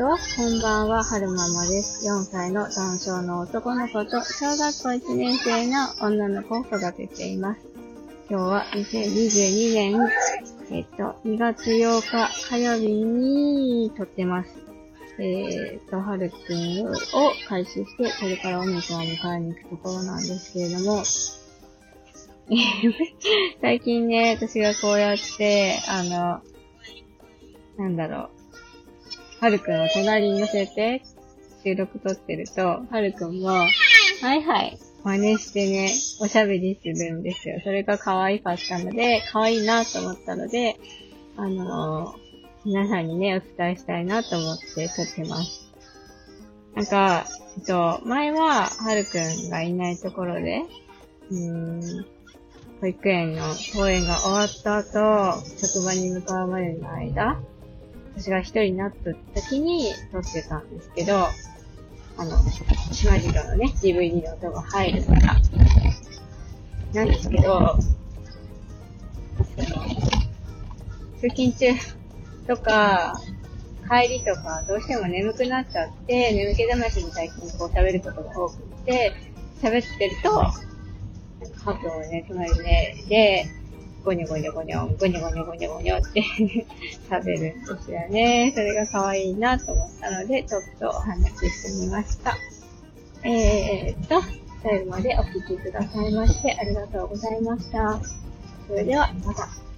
[0.00, 2.08] と、こんばんは、はるままです。
[2.08, 7.60] 4歳の男性の男の子と、小学校1年生の女の子を育てています。
[8.30, 10.08] 今日は2022年、
[10.70, 14.48] えっと、2月8日火曜日に撮ってます。
[15.18, 16.94] えっと、はるくんを
[17.46, 21.02] 開始して、これからお姉ちゃんを迎えに行くところなんですけれども、
[23.60, 26.40] 最近ね、私がこうやって、あの、
[27.76, 28.39] なんだろう、
[29.40, 31.02] はるくんを隣に乗せて
[31.64, 33.66] 収録撮ってると、はるくんも、は
[34.34, 35.90] いはい、真似してね、
[36.20, 37.60] おしゃべりするんですよ。
[37.64, 40.78] それが可愛かったので、可愛いなと思ったので、
[41.36, 42.30] あのー
[42.62, 45.72] 皆さんにね、お伝えしたいなと思って撮ってます。
[46.74, 47.24] なんか、
[47.56, 50.64] えっと、前は、はるくんがいないところで、
[51.30, 52.06] うーん、
[52.82, 57.40] 保育園の公演が終わった後、職場に向かうまでの間、
[58.16, 61.26] 私が一人になった時に撮ってたんですけど、
[62.16, 62.36] あの、
[62.92, 65.36] 島次郎のね、DVD の音が入るから。
[66.92, 67.78] なんですけど、
[71.20, 71.66] 通勤中
[72.46, 73.20] とか、
[73.88, 79.12] 帰りとか、どうしても眠くなっちゃって、眠気覚ましに最近こう喋ることが多くて、
[79.62, 83.59] 喋ってると、ハートをね、隣でね、で、
[84.04, 86.22] ゴニョゴニョゴニョ、ゴニョゴニョゴニョゴニョって
[87.10, 88.52] 食べるんですよね。
[88.54, 92.34] それが可愛いなと思ったので、ちょっとお話ししてみました。
[93.22, 94.22] えーっと、
[94.62, 98.00] 最後までお聴きくださいましてありがとうございました。
[98.66, 99.69] それでは、また。